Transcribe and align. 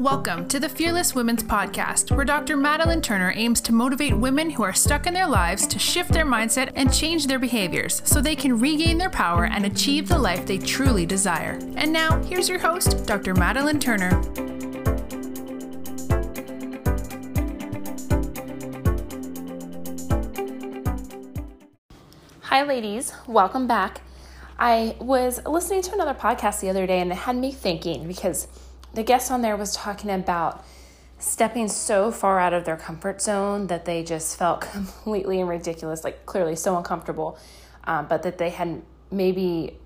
Welcome 0.00 0.48
to 0.48 0.58
the 0.58 0.68
Fearless 0.68 1.14
Women's 1.14 1.44
Podcast, 1.44 2.10
where 2.10 2.24
Dr. 2.24 2.56
Madeline 2.56 3.00
Turner 3.00 3.32
aims 3.36 3.60
to 3.60 3.72
motivate 3.72 4.16
women 4.16 4.50
who 4.50 4.64
are 4.64 4.72
stuck 4.72 5.06
in 5.06 5.14
their 5.14 5.28
lives 5.28 5.68
to 5.68 5.78
shift 5.78 6.10
their 6.10 6.26
mindset 6.26 6.72
and 6.74 6.92
change 6.92 7.28
their 7.28 7.38
behaviors 7.38 8.02
so 8.04 8.20
they 8.20 8.34
can 8.34 8.58
regain 8.58 8.98
their 8.98 9.08
power 9.08 9.44
and 9.44 9.64
achieve 9.64 10.08
the 10.08 10.18
life 10.18 10.46
they 10.46 10.58
truly 10.58 11.06
desire. 11.06 11.60
And 11.76 11.92
now, 11.92 12.20
here's 12.24 12.48
your 12.48 12.58
host, 12.58 13.06
Dr. 13.06 13.34
Madeline 13.34 13.78
Turner. 13.78 14.20
Hi, 22.40 22.64
ladies. 22.64 23.12
Welcome 23.28 23.68
back. 23.68 24.00
I 24.58 24.96
was 24.98 25.40
listening 25.46 25.82
to 25.82 25.94
another 25.94 26.14
podcast 26.14 26.60
the 26.60 26.68
other 26.68 26.84
day 26.84 26.98
and 26.98 27.12
it 27.12 27.18
had 27.18 27.36
me 27.36 27.52
thinking 27.52 28.08
because 28.08 28.48
the 28.94 29.02
guest 29.02 29.30
on 29.30 29.42
there 29.42 29.56
was 29.56 29.74
talking 29.74 30.10
about 30.10 30.64
stepping 31.18 31.68
so 31.68 32.10
far 32.10 32.38
out 32.38 32.52
of 32.52 32.64
their 32.64 32.76
comfort 32.76 33.20
zone 33.20 33.66
that 33.68 33.84
they 33.84 34.02
just 34.02 34.38
felt 34.38 34.60
completely 34.72 35.40
and 35.40 35.48
ridiculous, 35.48 36.04
like 36.04 36.26
clearly 36.26 36.56
so 36.56 36.76
uncomfortable, 36.76 37.38
um, 37.84 38.06
but 38.08 38.22
that 38.22 38.38
they 38.38 38.50
had 38.50 38.82
maybe 39.10 39.78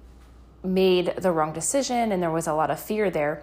made 0.62 1.14
the 1.18 1.30
wrong 1.30 1.52
decision 1.52 2.12
and 2.12 2.22
there 2.22 2.30
was 2.30 2.46
a 2.46 2.54
lot 2.54 2.70
of 2.70 2.80
fear 2.80 3.10
there. 3.10 3.42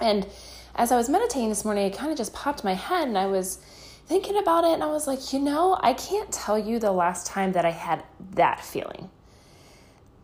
And 0.00 0.26
as 0.74 0.92
I 0.92 0.96
was 0.96 1.08
meditating 1.08 1.48
this 1.48 1.64
morning, 1.64 1.86
it 1.86 1.96
kind 1.96 2.12
of 2.12 2.18
just 2.18 2.32
popped 2.32 2.62
my 2.62 2.74
head 2.74 3.08
and 3.08 3.18
I 3.18 3.26
was 3.26 3.56
thinking 4.06 4.36
about 4.36 4.64
it 4.64 4.72
and 4.72 4.84
I 4.84 4.88
was 4.88 5.06
like, 5.06 5.32
you 5.32 5.40
know, 5.40 5.78
I 5.82 5.94
can't 5.94 6.30
tell 6.30 6.58
you 6.58 6.78
the 6.78 6.92
last 6.92 7.26
time 7.26 7.52
that 7.52 7.64
I 7.64 7.70
had 7.70 8.04
that 8.32 8.64
feeling. 8.64 9.10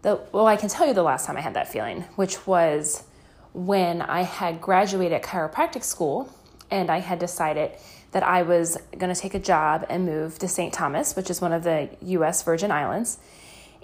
The, 0.02 0.20
well, 0.32 0.46
I 0.46 0.56
can 0.56 0.68
tell 0.68 0.86
you 0.86 0.94
the 0.94 1.02
last 1.02 1.26
time 1.26 1.36
I 1.36 1.40
had 1.40 1.54
that 1.54 1.72
feeling, 1.72 2.02
which 2.16 2.46
was 2.46 3.04
when 3.52 4.02
I 4.02 4.22
had 4.22 4.60
graduated 4.60 5.22
chiropractic 5.22 5.84
school 5.84 6.32
and 6.70 6.90
I 6.90 6.98
had 6.98 7.18
decided 7.18 7.72
that 8.12 8.22
I 8.22 8.42
was 8.42 8.78
going 8.98 9.12
to 9.12 9.20
take 9.20 9.34
a 9.34 9.38
job 9.38 9.86
and 9.88 10.04
move 10.06 10.38
to 10.38 10.48
St. 10.48 10.72
Thomas, 10.72 11.16
which 11.16 11.30
is 11.30 11.40
one 11.40 11.52
of 11.52 11.64
the 11.64 11.90
US 12.00 12.42
Virgin 12.42 12.70
Islands. 12.70 13.18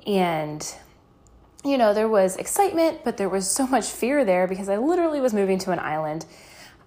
And, 0.06 0.66
you 1.64 1.77
know, 1.77 1.92
there 1.92 2.08
was 2.08 2.36
excitement, 2.36 3.05
but 3.05 3.16
there 3.16 3.28
was 3.28 3.50
so 3.50 3.66
much 3.66 3.86
fear 3.86 4.25
there 4.25 4.47
because 4.47 4.69
I 4.69 4.77
literally 4.77 5.20
was 5.20 5.34
moving 5.34 5.58
to 5.60 5.70
an 5.70 5.78
island. 5.78 6.25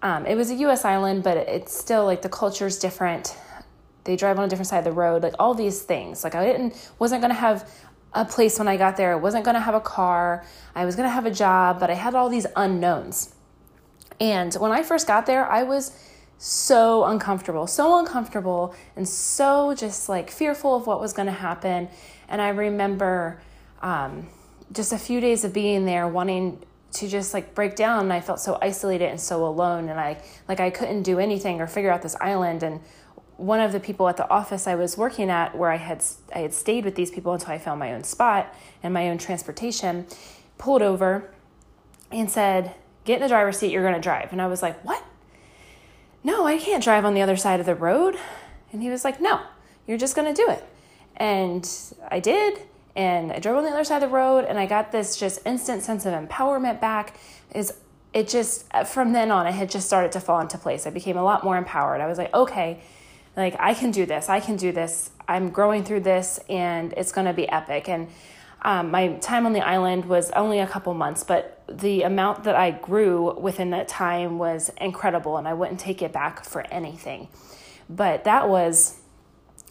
Um, 0.02 0.26
it 0.26 0.36
was 0.36 0.50
a 0.50 0.56
US 0.56 0.86
island, 0.86 1.24
but 1.24 1.38
it's 1.38 1.78
still 1.78 2.06
like 2.06 2.22
the 2.22 2.30
culture 2.30 2.68
is 2.68 2.80
different. 2.80 3.38
They 4.04 4.16
drive 4.16 4.40
on 4.40 4.46
a 4.46 4.48
different 4.48 4.68
side 4.68 4.80
of 4.80 4.86
the 4.86 4.92
road, 4.92 5.22
like 5.22 5.36
all 5.38 5.54
these 5.54 5.82
things. 5.82 6.24
Like 6.24 6.34
I 6.34 6.44
didn't 6.46 6.92
wasn't 6.98 7.22
gonna 7.22 7.36
have 7.36 7.72
a 8.14 8.26
place 8.26 8.60
when 8.60 8.68
I 8.68 8.78
got 8.78 8.98
there. 8.98 9.14
I 9.14 9.16
wasn't 9.16 9.46
going 9.46 9.56
to 9.56 9.62
have 9.62 9.76
a 9.76 9.82
car. 9.82 10.46
I 10.76 10.86
was 10.86 10.96
going 10.96 11.08
to 11.08 11.14
have 11.14 11.26
a 11.26 11.32
job, 11.32 11.80
but 11.80 11.90
I 11.90 11.94
had 11.94 12.16
all 12.16 12.30
these 12.30 12.48
unknowns. 12.56 13.34
And 14.20 14.54
when 14.56 14.72
I 14.72 14.84
first 14.84 15.08
got 15.08 15.26
there, 15.26 15.50
I 15.50 15.64
was 15.64 15.98
so 16.38 17.06
uncomfortable, 17.06 17.68
so 17.68 18.00
uncomfortable, 18.00 18.74
and 18.96 19.08
so 19.08 19.76
just 19.76 20.10
like 20.10 20.32
fearful 20.32 20.76
of 20.76 20.88
what 20.88 21.00
was 21.00 21.14
going 21.14 21.28
to 21.28 21.32
happen. 21.32 21.88
And 22.28 22.42
I 22.42 22.50
remember 22.50 23.42
um, 23.82 24.28
just 24.72 24.92
a 24.92 24.98
few 24.98 25.22
days 25.22 25.44
of 25.44 25.54
being 25.54 25.86
there, 25.86 26.08
wanting 26.08 26.64
to 26.94 27.08
just 27.08 27.34
like 27.34 27.54
break 27.54 27.76
down. 27.76 28.06
And 28.06 28.14
I 28.14 28.22
felt 28.22 28.40
so 28.40 28.58
isolated 28.62 29.10
and 29.10 29.20
so 29.20 29.46
alone, 29.46 29.90
and 29.90 30.00
I 30.00 30.22
like 30.48 30.60
I 30.60 30.72
couldn't 30.72 31.04
do 31.04 31.20
anything 31.20 31.62
or 31.62 31.68
figure 31.68 31.92
out 31.92 32.02
this 32.02 32.16
island. 32.20 32.64
And 32.64 32.82
one 33.42 33.60
of 33.60 33.72
the 33.72 33.80
people 33.80 34.08
at 34.08 34.18
the 34.18 34.30
office 34.30 34.68
I 34.68 34.76
was 34.76 34.98
working 34.98 35.32
at, 35.32 35.58
where 35.58 35.72
I 35.72 35.78
had 35.78 36.04
I 36.34 36.40
had 36.40 36.54
stayed 36.54 36.86
with 36.86 36.96
these 36.96 37.10
people 37.10 37.34
until 37.34 37.52
I 37.52 37.58
found 37.58 37.80
my 37.80 37.92
own 37.92 38.04
spot 38.04 38.54
and 38.84 38.94
my 38.94 39.10
own 39.10 39.18
transportation, 39.18 40.06
pulled 40.60 40.84
over 40.84 41.32
and 42.12 42.30
said, 42.30 42.76
"Get 43.04 43.16
in 43.16 43.22
the 43.22 43.28
driver's 43.28 43.58
seat. 43.58 43.72
You're 43.72 43.82
going 43.82 43.96
to 43.96 44.02
drive." 44.02 44.32
And 44.32 44.42
I 44.42 44.48
was 44.48 44.62
like, 44.62 44.80
"What? 44.86 45.04
No, 46.24 46.46
I 46.46 46.60
can't 46.60 46.84
drive 46.84 47.04
on 47.04 47.16
the 47.16 47.22
other 47.22 47.36
side 47.36 47.60
of 47.60 47.66
the 47.66 47.74
road." 47.74 48.16
And 48.72 48.84
he 48.84 48.90
was 48.90 49.04
like, 49.04 49.20
"No, 49.20 49.42
you're 49.88 49.98
just 49.98 50.16
going 50.16 50.34
to 50.34 50.40
do 50.40 50.50
it." 50.52 50.64
And 51.18 51.68
I 52.10 52.20
did, 52.20 52.60
and 52.96 53.32
I 53.32 53.40
drove 53.40 53.58
on 53.58 53.64
the 53.64 53.72
other 53.72 53.84
side 53.84 54.04
of 54.04 54.10
the 54.10 54.16
road, 54.16 54.46
and 54.46 54.60
I 54.60 54.68
got 54.68 54.92
this 54.92 55.18
just 55.18 55.40
instant 55.48 55.82
sense 55.82 56.06
of 56.06 56.14
empowerment 56.14 56.80
back. 56.80 57.18
Is 57.56 57.74
it 58.14 58.28
just 58.28 58.72
from 58.86 59.14
then 59.14 59.32
on, 59.32 59.48
it 59.48 59.54
had 59.54 59.72
just 59.72 59.88
started 59.88 60.12
to 60.12 60.20
fall 60.20 60.42
into 60.42 60.60
place. 60.60 60.86
I 60.86 60.92
became 60.92 61.18
a 61.18 61.24
lot 61.24 61.44
more 61.44 61.58
empowered. 61.58 62.02
I 62.02 62.08
was 62.08 62.20
like, 62.20 62.32
okay 62.36 62.82
like 63.36 63.56
i 63.60 63.74
can 63.74 63.92
do 63.92 64.06
this 64.06 64.30
i 64.30 64.40
can 64.40 64.56
do 64.56 64.72
this 64.72 65.12
i'm 65.28 65.50
growing 65.50 65.84
through 65.84 66.00
this 66.00 66.40
and 66.50 66.94
it's 66.94 67.12
going 67.12 67.28
to 67.28 67.34
be 67.34 67.48
epic. 67.50 67.88
And 67.88 68.10
um, 68.64 68.92
my 68.92 69.14
time 69.14 69.48
on 69.48 69.54
the 69.54 69.62
island 69.62 70.06
was 70.06 70.30
only 70.32 70.60
a 70.60 70.68
couple 70.68 70.94
months 70.94 71.24
but 71.24 71.64
the 71.68 72.04
amount 72.04 72.44
that 72.44 72.56
i 72.56 72.72
grew 72.72 73.34
within 73.40 73.72
that 73.72 73.88
time 73.88 74.38
was 74.38 74.72
incredible 74.80 75.38
and 75.38 75.48
i 75.48 75.54
wouldn't 75.54 75.80
take 75.80 76.02
it 76.02 76.12
back 76.12 76.44
for 76.44 76.62
anything. 76.72 77.28
But 77.90 78.24
that 78.24 78.48
was 78.48 79.00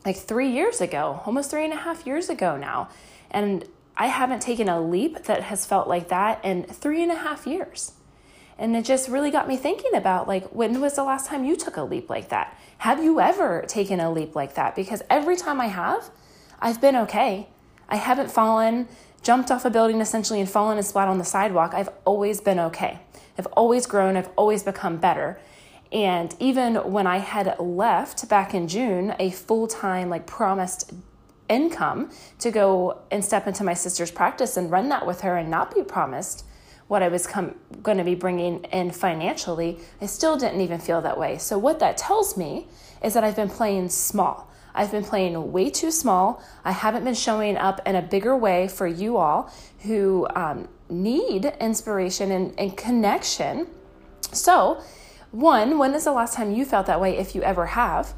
like 0.05 0.17
three 0.17 0.51
years 0.51 0.81
ago 0.81 1.23
almost 1.25 1.51
three 1.51 1.65
and 1.65 1.73
a 1.73 1.77
half 1.77 2.07
years 2.07 2.29
ago 2.29 2.57
now. 2.57 2.89
And 3.31 3.65
i 3.97 4.07
haven't 4.07 4.41
taken 4.41 4.69
a 4.69 4.81
leap 4.81 5.25
that 5.25 5.43
has 5.43 5.67
felt 5.67 5.87
like 5.87 6.09
that 6.09 6.45
in 6.45 6.65
three 6.65 7.03
and 7.03 7.13
a 7.13 7.17
half 7.17 7.47
years 7.47 7.93
and 8.61 8.77
it 8.77 8.85
just 8.85 9.09
really 9.09 9.31
got 9.31 9.49
me 9.49 9.57
thinking 9.57 9.95
about 9.95 10.29
like, 10.29 10.47
when 10.51 10.83
was 10.83 10.95
the 10.95 11.03
last 11.03 11.27
time 11.27 11.45
you 11.45 11.57
took 11.57 11.79
a 11.79 11.83
leap 11.83 12.11
like 12.11 12.29
that? 12.29 12.57
Have 12.79 13.03
you 13.03 13.19
ever 13.19 13.65
taken 13.67 13.99
a 14.01 14.13
leap 14.13 14.37
like 14.37 14.55
that? 14.55 14.77
Because 14.77 15.03
every 15.09 15.37
time 15.37 15.63
I 15.63 15.67
have, 15.69 16.11
I've 16.61 16.79
been 16.79 16.95
okay. 16.95 17.49
I 17.89 17.97
haven't 17.97 18.31
fallen, 18.31 18.87
jumped 19.23 19.51
off 19.51 19.65
a 19.65 19.71
building 19.71 20.03
essentially 20.03 20.41
and 20.41 20.49
fallen 20.49 20.77
and 20.77 20.87
splat 20.87 21.09
on 21.09 21.17
the 21.17 21.25
sidewalk. 21.25 21.73
I've 21.73 21.89
always 22.05 22.43
been 22.43 22.61
okay. 22.61 23.01
I've 23.39 23.47
always 23.47 23.87
grown, 23.87 24.19
I've 24.19 24.29
always 24.37 24.63
become 24.63 24.99
better. 24.99 25.41
And 25.91 26.37
even 26.39 26.75
when 26.93 27.07
I 27.07 27.17
had 27.17 27.59
left 27.59 28.29
back 28.29 28.53
in 28.53 28.69
June, 28.69 29.15
a 29.19 29.31
full 29.31 29.69
time, 29.69 30.11
like 30.11 30.27
promised 30.27 30.93
income 31.49 32.11
to 32.39 32.51
go 32.51 33.01
and 33.11 33.25
step 33.25 33.47
into 33.47 33.65
my 33.65 33.75
sister's 33.75 34.11
practice 34.11 34.59
and 34.59 34.71
run 34.71 34.91
that 34.91 35.07
with 35.07 35.23
her 35.23 35.39
and 35.39 35.51
not 35.51 35.75
be 35.75 35.83
promised 35.83 36.45
what 36.91 37.05
I 37.05 37.09
was 37.09 37.25
com- 37.25 37.55
going 37.85 37.99
to 37.99 38.05
be 38.05 38.17
bringing 38.17 38.65
in 38.65 38.91
financially, 38.91 39.79
I 40.01 40.07
still 40.07 40.37
didn't 40.37 40.61
even 40.61 40.81
feel 40.81 41.01
that 41.03 41.17
way. 41.17 41.39
So, 41.39 41.57
what 41.57 41.79
that 41.79 41.97
tells 41.97 42.37
me 42.37 42.67
is 43.01 43.15
that 43.15 43.23
I've 43.23 43.37
been 43.37 43.49
playing 43.49 43.91
small. 43.91 44.51
I've 44.75 44.91
been 44.91 45.05
playing 45.05 45.53
way 45.53 45.71
too 45.71 45.93
small. 45.93 46.43
I 46.65 46.73
haven't 46.73 47.05
been 47.05 47.15
showing 47.15 47.57
up 47.57 47.81
in 47.87 47.95
a 47.95 48.03
bigger 48.03 48.37
way 48.37 48.67
for 48.67 48.89
you 48.89 49.19
all 49.19 49.53
who 49.83 50.27
um, 50.35 50.67
need 50.89 51.45
inspiration 51.61 52.33
and, 52.33 52.59
and 52.59 52.77
connection. 52.77 53.69
So, 54.33 54.83
one, 55.31 55.79
when 55.79 55.95
is 55.95 56.03
the 56.03 56.13
last 56.13 56.35
time 56.35 56.51
you 56.51 56.65
felt 56.65 56.87
that 56.87 57.01
way, 57.01 57.17
if 57.17 57.37
you 57.37 57.43
ever 57.43 57.67
have? 57.67 58.15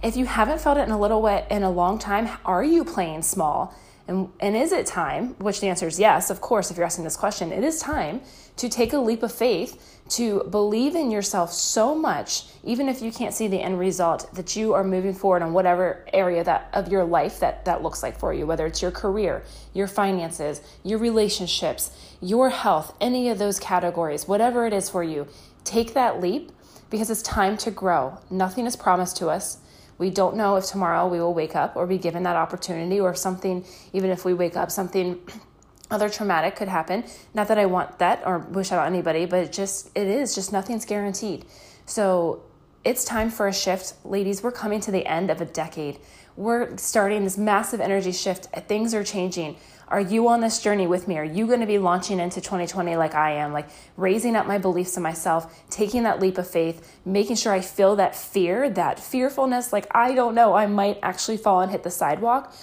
If 0.00 0.16
you 0.16 0.26
haven't 0.26 0.60
felt 0.60 0.78
it 0.78 0.82
in 0.82 0.92
a 0.92 1.00
little 1.00 1.22
way 1.22 1.44
in 1.50 1.64
a 1.64 1.70
long 1.72 1.98
time, 1.98 2.28
are 2.44 2.62
you 2.62 2.84
playing 2.84 3.22
small? 3.22 3.74
And, 4.08 4.30
and 4.40 4.56
is 4.56 4.72
it 4.72 4.86
time, 4.86 5.34
which 5.38 5.60
the 5.60 5.68
answer 5.68 5.86
is 5.86 5.98
yes, 5.98 6.28
of 6.30 6.40
course, 6.40 6.70
if 6.70 6.76
you're 6.76 6.86
asking 6.86 7.04
this 7.04 7.16
question, 7.16 7.52
it 7.52 7.62
is 7.62 7.78
time 7.78 8.20
to 8.56 8.68
take 8.68 8.92
a 8.92 8.98
leap 8.98 9.22
of 9.22 9.32
faith, 9.32 10.00
to 10.10 10.44
believe 10.50 10.94
in 10.94 11.10
yourself 11.10 11.52
so 11.52 11.94
much, 11.94 12.44
even 12.64 12.88
if 12.88 13.00
you 13.00 13.12
can't 13.12 13.32
see 13.32 13.46
the 13.46 13.60
end 13.60 13.78
result, 13.78 14.28
that 14.34 14.56
you 14.56 14.74
are 14.74 14.84
moving 14.84 15.14
forward 15.14 15.42
on 15.42 15.52
whatever 15.52 16.04
area 16.12 16.42
that 16.44 16.68
of 16.72 16.88
your 16.88 17.04
life 17.04 17.40
that 17.40 17.64
that 17.64 17.82
looks 17.82 18.02
like 18.02 18.18
for 18.18 18.34
you, 18.34 18.46
whether 18.46 18.66
it's 18.66 18.82
your 18.82 18.90
career, 18.90 19.44
your 19.72 19.86
finances, 19.86 20.60
your 20.82 20.98
relationships, 20.98 21.96
your 22.20 22.50
health, 22.50 22.94
any 23.00 23.30
of 23.30 23.38
those 23.38 23.58
categories, 23.58 24.28
whatever 24.28 24.66
it 24.66 24.72
is 24.72 24.90
for 24.90 25.02
you, 25.02 25.26
take 25.64 25.94
that 25.94 26.20
leap 26.20 26.50
because 26.90 27.08
it's 27.08 27.22
time 27.22 27.56
to 27.56 27.70
grow. 27.70 28.18
Nothing 28.30 28.66
is 28.66 28.76
promised 28.76 29.16
to 29.18 29.28
us. 29.28 29.58
We 29.98 30.10
don't 30.10 30.36
know 30.36 30.56
if 30.56 30.66
tomorrow 30.66 31.06
we 31.06 31.18
will 31.18 31.34
wake 31.34 31.54
up 31.54 31.76
or 31.76 31.86
be 31.86 31.98
given 31.98 32.22
that 32.24 32.36
opportunity, 32.36 33.00
or 33.00 33.10
if 33.10 33.18
something, 33.18 33.64
even 33.92 34.10
if 34.10 34.24
we 34.24 34.34
wake 34.34 34.56
up, 34.56 34.70
something 34.70 35.20
other 35.90 36.08
traumatic 36.08 36.56
could 36.56 36.68
happen. 36.68 37.04
Not 37.34 37.48
that 37.48 37.58
I 37.58 37.66
want 37.66 37.98
that 37.98 38.22
or 38.26 38.38
wish 38.38 38.72
out 38.72 38.86
anybody, 38.86 39.26
but 39.26 39.44
it 39.44 39.52
just, 39.52 39.90
it 39.94 40.06
is 40.06 40.34
just 40.34 40.52
nothing's 40.52 40.84
guaranteed. 40.84 41.44
So 41.86 42.42
it's 42.84 43.04
time 43.04 43.30
for 43.30 43.46
a 43.46 43.52
shift. 43.52 43.94
Ladies, 44.04 44.42
we're 44.42 44.52
coming 44.52 44.80
to 44.80 44.90
the 44.90 45.06
end 45.06 45.30
of 45.30 45.40
a 45.40 45.44
decade. 45.44 45.98
We're 46.36 46.76
starting 46.78 47.24
this 47.24 47.36
massive 47.36 47.80
energy 47.80 48.12
shift. 48.12 48.46
Things 48.66 48.94
are 48.94 49.04
changing. 49.04 49.56
Are 49.88 50.00
you 50.00 50.28
on 50.28 50.40
this 50.40 50.62
journey 50.62 50.86
with 50.86 51.06
me? 51.06 51.18
Are 51.18 51.24
you 51.24 51.46
going 51.46 51.60
to 51.60 51.66
be 51.66 51.76
launching 51.76 52.18
into 52.18 52.40
2020 52.40 52.96
like 52.96 53.14
I 53.14 53.32
am, 53.32 53.52
like 53.52 53.68
raising 53.98 54.34
up 54.34 54.46
my 54.46 54.56
beliefs 54.56 54.96
in 54.96 55.02
myself, 55.02 55.62
taking 55.68 56.04
that 56.04 56.18
leap 56.18 56.38
of 56.38 56.48
faith, 56.48 56.98
making 57.04 57.36
sure 57.36 57.52
I 57.52 57.60
feel 57.60 57.96
that 57.96 58.16
fear, 58.16 58.70
that 58.70 58.98
fearfulness, 58.98 59.70
like 59.70 59.86
I 59.94 60.14
don't 60.14 60.34
know, 60.34 60.54
I 60.54 60.66
might 60.66 60.98
actually 61.02 61.36
fall 61.36 61.60
and 61.60 61.70
hit 61.70 61.82
the 61.82 61.90
sidewalk 61.90 62.54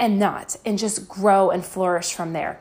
and 0.00 0.18
not, 0.18 0.56
and 0.64 0.78
just 0.78 1.08
grow 1.08 1.50
and 1.50 1.64
flourish 1.64 2.12
from 2.12 2.32
there. 2.32 2.60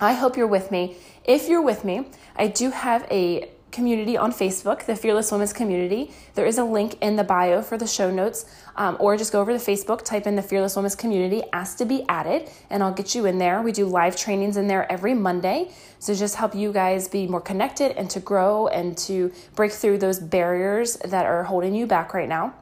I 0.00 0.12
hope 0.12 0.36
you're 0.36 0.46
with 0.46 0.70
me. 0.70 0.96
If 1.24 1.48
you're 1.48 1.62
with 1.62 1.84
me, 1.84 2.08
I 2.36 2.48
do 2.48 2.70
have 2.70 3.06
a 3.10 3.50
community 3.76 4.16
on 4.16 4.32
Facebook, 4.32 4.86
the 4.86 4.96
Fearless 4.96 5.30
Women's 5.30 5.52
Community. 5.52 6.10
There 6.34 6.46
is 6.46 6.56
a 6.56 6.64
link 6.64 6.96
in 7.02 7.16
the 7.16 7.24
bio 7.24 7.60
for 7.60 7.76
the 7.76 7.86
show 7.86 8.10
notes, 8.10 8.46
um, 8.74 8.96
or 8.98 9.18
just 9.18 9.32
go 9.32 9.40
over 9.42 9.52
to 9.52 9.58
Facebook, 9.58 10.02
type 10.02 10.26
in 10.26 10.34
the 10.34 10.42
Fearless 10.42 10.74
Women's 10.76 10.96
Community, 10.96 11.42
ask 11.52 11.76
to 11.76 11.84
be 11.84 12.02
added, 12.08 12.50
and 12.70 12.82
I'll 12.82 12.94
get 12.94 13.14
you 13.14 13.26
in 13.26 13.36
there. 13.36 13.60
We 13.60 13.72
do 13.72 13.84
live 13.84 14.16
trainings 14.16 14.56
in 14.56 14.66
there 14.66 14.90
every 14.90 15.12
Monday, 15.12 15.70
so 15.98 16.14
just 16.14 16.36
help 16.36 16.54
you 16.54 16.72
guys 16.72 17.06
be 17.06 17.26
more 17.26 17.42
connected 17.42 17.92
and 17.98 18.08
to 18.10 18.18
grow 18.18 18.66
and 18.68 18.96
to 18.98 19.30
break 19.54 19.72
through 19.72 19.98
those 19.98 20.18
barriers 20.18 20.96
that 21.04 21.26
are 21.26 21.44
holding 21.44 21.74
you 21.74 21.86
back 21.86 22.14
right 22.14 22.28
now. 22.28 22.54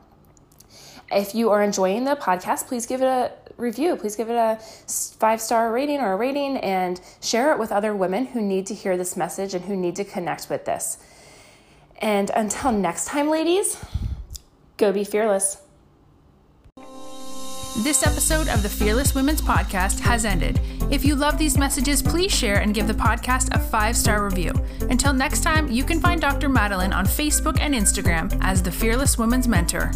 If 1.11 1.35
you 1.35 1.51
are 1.51 1.62
enjoying 1.62 2.05
the 2.05 2.17
podcast, 2.17 2.67
please 2.67 2.87
give 2.87 3.03
it 3.03 3.06
a 3.06 3.33
review. 3.56 3.97
Please 3.97 4.17
give 4.17 4.31
it 4.31 4.35
a 4.35 4.59
five 4.89 5.41
star 5.41 5.73
rating 5.73 6.01
or 6.01 6.12
a 6.12 6.17
rating 6.17 6.56
and 6.59 7.01
share 7.21 7.53
it 7.53 7.59
with 7.59 7.73
other 7.73 7.95
women 7.95 8.27
who 8.27 8.41
need 8.41 8.67
to 8.67 8.75
hear 8.75 8.97
this 8.97 9.17
message 9.17 9.55
and 9.55 9.65
who 9.65 9.77
need 9.77 9.97
to 9.97 10.05
connect 10.05 10.49
with 10.51 10.65
this. 10.65 10.99
And 11.99 12.31
until 12.31 12.73
next 12.73 13.06
time, 13.06 13.31
ladies, 13.31 13.83
go 14.77 14.93
be 14.93 15.05
fearless. 15.05 15.59
This 17.83 18.06
episode 18.06 18.49
of 18.49 18.62
the 18.62 18.69
Fearless 18.69 19.17
Women's 19.17 19.43
Podcast 19.43 19.99
has 19.99 20.25
ended. 20.25 20.61
If 20.93 21.05
you 21.05 21.17
love 21.17 21.39
these 21.39 21.59
messages, 21.59 22.03
please 22.03 22.33
share 22.33 22.61
and 22.61 22.73
give 22.73 22.87
the 22.87 22.95
podcast 22.95 23.53
a 23.53 23.59
five 23.59 23.97
star 23.97 24.25
review. 24.25 24.53
Until 24.91 25.12
next 25.12 25.43
time, 25.43 25.69
you 25.71 25.83
can 25.83 26.01
find 26.01 26.21
Dr. 26.21 26.49
Madeline 26.49 26.93
on 26.93 27.05
Facebook 27.05 27.59
and 27.59 27.75
Instagram 27.75 28.39
as 28.43 28.62
the 28.62 28.71
Fearless 28.71 29.19
Women's 29.19 29.49
Mentor. 29.49 29.91